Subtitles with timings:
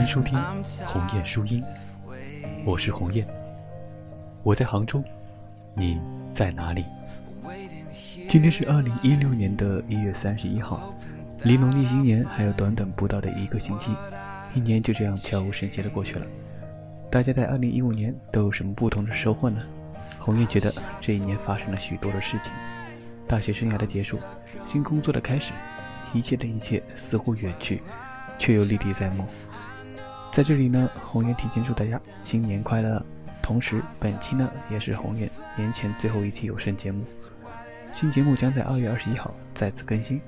[0.00, 0.42] 欢迎收听
[0.86, 1.62] 鸿雁书音，
[2.64, 3.22] 我是鸿雁，
[4.42, 5.04] 我在杭州，
[5.74, 6.00] 你
[6.32, 6.86] 在哪里？
[8.26, 10.94] 今天是二零一六年的一月三十一号，
[11.42, 13.94] 离农历新年还有短短不到的一个星期，
[14.54, 16.26] 一年就这样悄无声息的过去了。
[17.10, 19.62] 大家在二零一五年都有什么不同的收获呢？
[20.18, 22.54] 鸿雁觉得这一年发生了许多的事情，
[23.26, 24.18] 大学生涯的结束，
[24.64, 25.52] 新工作的开始，
[26.14, 27.82] 一切的一切似乎远去，
[28.38, 29.26] 却又历历在目。
[30.30, 33.02] 在这里呢，红颜提前祝大家新年快乐。
[33.42, 37.02] 同时，本期呢也是红颜年前最后一期有声节目，
[37.90, 40.20] 新节目将在二月二十一号再次更新。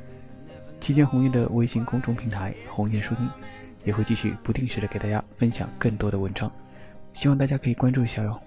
[0.80, 3.30] 期间，红颜的微信公众平台“红颜书听”
[3.84, 6.50] 也会继续不定时的给大家分享更多的文章，
[7.12, 8.40] 希望大家可以关注一下哟。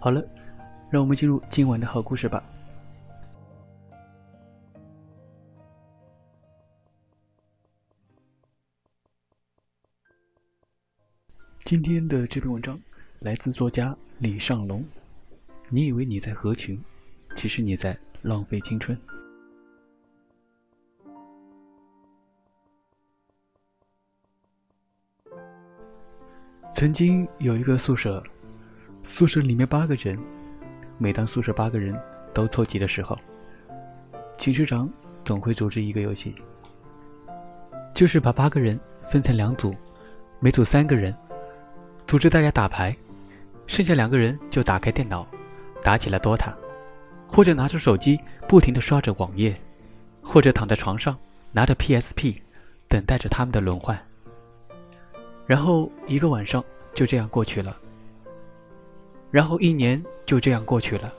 [0.00, 0.24] 好了，
[0.90, 2.42] 让我们进入今晚的好故事吧。
[11.68, 12.80] 今天的这篇文章
[13.18, 14.82] 来自作家李尚龙。
[15.68, 16.82] 你以为你在合群，
[17.34, 18.98] 其实你在浪费青春。
[26.72, 28.24] 曾经有一个宿舍，
[29.02, 30.18] 宿舍里面八个人，
[30.96, 31.94] 每当宿舍八个人
[32.32, 33.14] 都凑齐的时候，
[34.38, 34.90] 寝室长
[35.22, 36.34] 总会组织一个游戏，
[37.94, 38.80] 就是把八个人
[39.10, 39.74] 分成两组，
[40.40, 41.14] 每组三个人。
[42.08, 42.96] 组织大家打牌，
[43.66, 45.28] 剩下两个人就打开电脑，
[45.82, 46.54] 打起了 DOTA，
[47.28, 49.54] 或者拿出手机不停地刷着网页，
[50.22, 51.14] 或者躺在床上
[51.52, 52.36] 拿着 PSP，
[52.88, 54.02] 等待着他们的轮换。
[55.46, 57.76] 然后一个晚上就这样过去了，
[59.30, 61.12] 然后一年就这样过去了，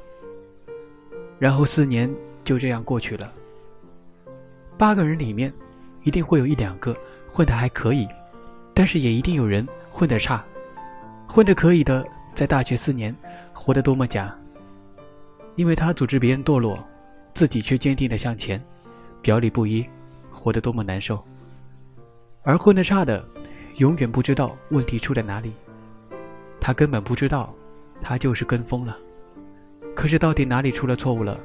[1.37, 2.11] 然后四年
[2.43, 3.31] 就这样过去了。
[4.75, 5.53] 八个人里面，
[6.01, 6.97] 一定会有一两个
[7.31, 8.07] 混得还可以，
[8.73, 10.43] 但是也一定有人混得差。
[11.31, 12.03] 混得可以的，
[12.33, 13.15] 在大学四年
[13.53, 14.35] 活得多么假，
[15.55, 16.83] 因为他组织别人堕落，
[17.35, 18.59] 自己却坚定的向前，
[19.21, 19.85] 表里不一，
[20.31, 21.23] 活得多么难受。
[22.41, 23.23] 而混得差的，
[23.75, 25.53] 永远不知道问题出在哪里，
[26.59, 27.53] 他根本不知道，
[28.01, 28.97] 他就是跟风了。
[29.95, 31.39] 可是到底哪里出了错误了，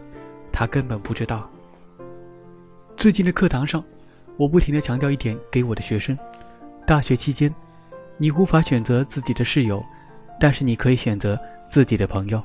[0.51, 1.49] 他根本不知道。
[2.97, 3.85] 最近的课堂上，
[4.39, 6.17] 我不停的强调一点给我的学生：
[6.87, 7.55] 大学期间。
[8.17, 9.85] 你无法选择自己的室友，
[10.39, 11.39] 但是你可以选择
[11.69, 12.41] 自己的朋友。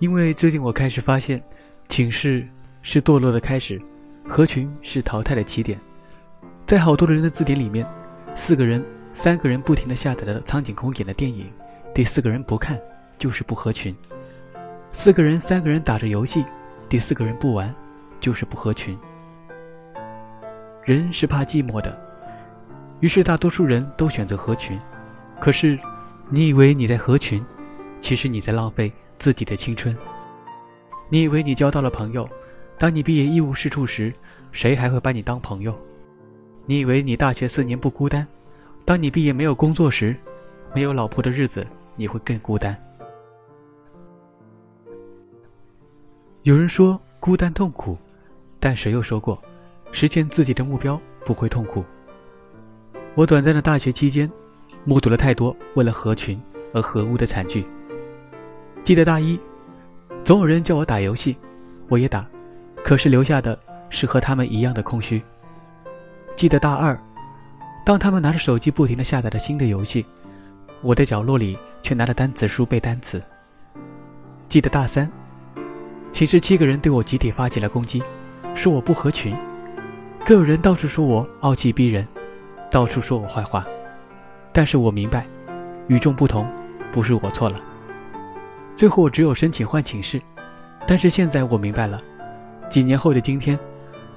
[0.00, 1.40] 因为最近我开始发现，
[1.88, 2.46] 寝室
[2.82, 3.80] 是堕落的开始，
[4.28, 5.78] 合群是淘汰的起点。
[6.66, 7.86] 在好多人的字典里面，
[8.34, 11.48] 四个人、三个人不停地下载了苍井空演的电影，
[11.94, 12.80] 第四个人不看
[13.18, 13.94] 就是不合群；
[14.90, 16.44] 四个人、三个人打着游戏，
[16.88, 17.72] 第四个人不玩
[18.18, 18.98] 就是不合群。
[20.84, 22.11] 人是怕寂寞的。
[23.02, 24.78] 于是，大多数人都选择合群。
[25.40, 25.76] 可是，
[26.28, 27.44] 你以为你在合群，
[28.00, 29.96] 其实你在浪费自己的青春。
[31.08, 32.28] 你以为你交到了朋友，
[32.78, 34.14] 当你毕业一无是处时，
[34.52, 35.76] 谁还会把你当朋友？
[36.64, 38.24] 你以为你大学四年不孤单，
[38.84, 40.16] 当你毕业没有工作时，
[40.72, 42.80] 没有老婆的日子，你会更孤单。
[46.44, 47.98] 有人说孤单痛苦，
[48.60, 49.42] 但谁又说过，
[49.90, 51.84] 实现自己的目标不会痛苦？
[53.14, 54.30] 我短暂的大学期间，
[54.84, 56.40] 目睹了太多为了合群
[56.72, 57.66] 而合污的惨剧。
[58.82, 59.38] 记得大一，
[60.24, 61.36] 总有人叫我打游戏，
[61.88, 62.26] 我也打，
[62.82, 63.58] 可是留下的
[63.90, 65.22] 是和他们一样的空虚。
[66.34, 66.98] 记得大二，
[67.84, 70.06] 当他们拿着手机不停的下载着新的游戏，
[70.80, 73.22] 我在角落里却拿着单词书背单词。
[74.48, 75.10] 记得大三，
[76.10, 78.02] 寝室七个人对我集体发起了攻击，
[78.54, 79.36] 说我不合群，
[80.24, 82.08] 更有人到处说我傲气逼人。
[82.72, 83.66] 到处说我坏话，
[84.50, 85.26] 但是我明白，
[85.88, 86.48] 与众不同，
[86.90, 87.60] 不是我错了。
[88.74, 90.18] 最后我只有申请换寝室，
[90.86, 92.00] 但是现在我明白了，
[92.70, 93.58] 几年后的今天，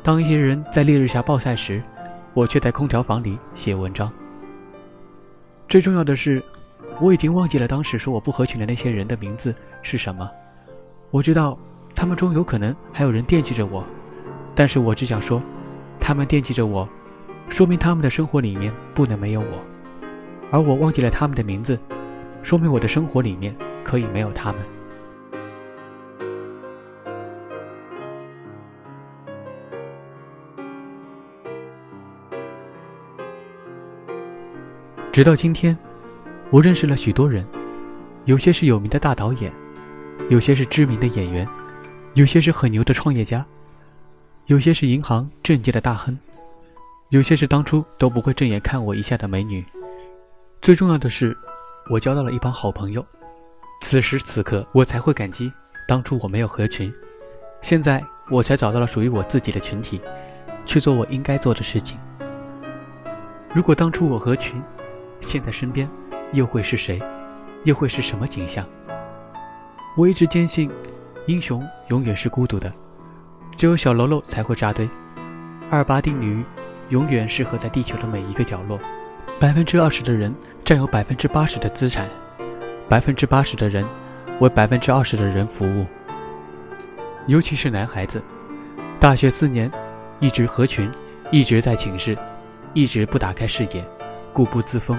[0.01, 1.83] 当一些人在烈日下暴晒时，
[2.33, 4.09] 我却在空调房里写文章。
[5.67, 6.41] 最重要的是，
[7.01, 10.31] 我已经忘记了当时说我不合群的那些人的名字是什么。
[11.11, 11.59] 我知道，
[11.93, 13.83] 他们中有可能还有人惦记着我，
[14.55, 15.43] 但是我只想说，
[15.99, 16.87] 他们惦记着我。
[17.49, 19.63] 说明他们的生活里面不能没有我，
[20.51, 21.79] 而我忘记了他们的名字，
[22.43, 24.61] 说明我的生活里面可以没有他们。
[35.13, 35.77] 直到今天，
[36.49, 37.47] 我认识了许多人，
[38.25, 39.49] 有些是有名的大导演，
[40.29, 41.47] 有些是知名的演员，
[42.15, 43.45] 有些是很牛的创业家，
[44.47, 46.19] 有些是银行政界的大亨。
[47.15, 49.65] 有些是当初都不会正眼看我一下的美女。
[50.61, 51.33] 最重要的是，
[51.89, 53.05] 我交到了一帮好朋友。
[53.79, 55.49] 此时此刻，我才会感激
[55.87, 56.93] 当初我没有合群。
[57.61, 60.01] 现在我才找到了属于我自己的群体，
[60.65, 61.97] 去做我应该做的事情。
[63.53, 64.61] 如果当初我合群，
[65.21, 65.89] 现在身边
[66.33, 67.01] 又会是谁？
[67.63, 68.67] 又会是什么景象？
[69.95, 70.69] 我一直坚信，
[71.27, 72.69] 英雄永远是孤独的，
[73.55, 74.85] 只有小喽啰才会扎堆。
[75.71, 76.43] 二八定律
[76.89, 78.79] 永远适合在地球的每一个角落。
[79.39, 80.33] 百分之二十的人
[80.63, 82.09] 占有百分之八十的资产，
[82.87, 83.85] 百分之八十的人
[84.39, 85.85] 为百分之二十的人服务。
[87.27, 88.21] 尤其是男孩子，
[88.99, 89.69] 大学四年
[90.19, 90.89] 一直合群，
[91.31, 92.17] 一直在寝室，
[92.73, 93.83] 一直不打开视野，
[94.31, 94.97] 固步自封，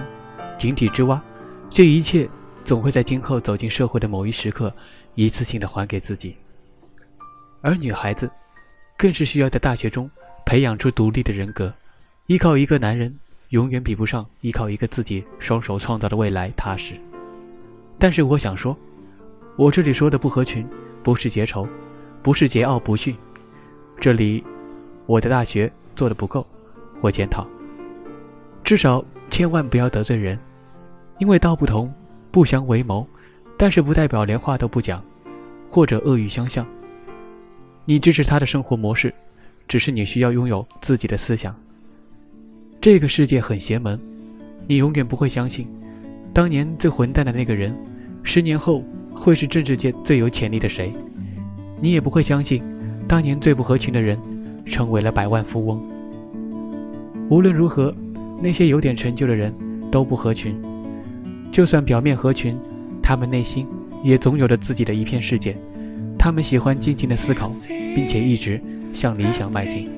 [0.58, 1.22] 井底之蛙。
[1.70, 2.28] 这一切
[2.64, 4.74] 总会在今后走进社会的某一时刻，
[5.14, 6.36] 一次性的还给自己。
[7.62, 8.30] 而女孩子，
[8.98, 10.10] 更是需要在大学中
[10.46, 11.74] 培养出独立的人格，
[12.26, 13.14] 依靠一个男人，
[13.48, 16.94] 永远比不上依靠一个自己双手创造的未来踏实。
[17.98, 18.74] 但是我想说，
[19.56, 20.66] 我这里说的不合群，
[21.02, 21.68] 不是结仇。
[22.22, 23.14] 不是桀骜不驯，
[24.00, 24.42] 这里
[25.06, 26.44] 我的大学做的不够，
[27.00, 27.46] 我检讨。
[28.64, 30.36] 至少千万不要得罪人，
[31.20, 31.92] 因为道不同
[32.32, 33.06] 不相为谋，
[33.56, 35.04] 但是不代表连话都不讲，
[35.70, 36.66] 或者恶语相向。
[37.84, 39.14] 你支持他的生活模式，
[39.68, 41.54] 只是你需要拥有自己的思想。
[42.80, 43.98] 这个世界很邪门，
[44.66, 45.66] 你永远不会相信，
[46.32, 47.74] 当年最混蛋的那个人，
[48.22, 50.92] 十年后会是政治界最有潜力的谁。
[51.80, 52.62] 你也不会相信，
[53.08, 54.18] 当年最不合群的人，
[54.64, 55.82] 成为了百万富翁。
[57.28, 57.94] 无论如何，
[58.40, 59.52] 那些有点成就的人
[59.90, 60.54] 都不合群。
[61.50, 62.56] 就算表面合群，
[63.02, 63.66] 他们内心
[64.04, 65.56] 也总有着自己的一片世界。
[66.18, 67.50] 他们喜欢静静的思考，
[67.94, 68.60] 并且一直
[68.96, 69.90] 向理想迈进。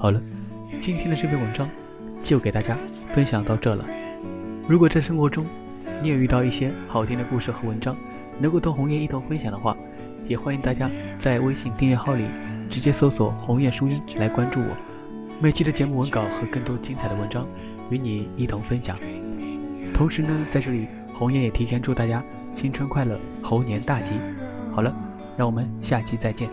[0.00, 0.22] 好了，
[0.78, 1.68] 今天的这篇文章
[2.22, 2.78] 就给大家
[3.10, 3.84] 分享到这了。
[4.68, 5.46] 如果在生活中
[6.02, 7.96] 你也遇到一些好听的故事和文章，
[8.38, 9.74] 能够同红叶一同分享的话，
[10.26, 12.26] 也欢迎大家在微信订阅号里
[12.68, 14.76] 直接搜索“红叶书音”来关注我。
[15.40, 17.46] 每期的节目文稿和更多精彩的文章
[17.88, 18.98] 与你一同分享。
[19.94, 22.22] 同时呢，在这里红叶也提前祝大家
[22.52, 24.16] 新春快乐，猴年大吉。
[24.70, 24.94] 好了，
[25.34, 26.50] 让我们下期再见。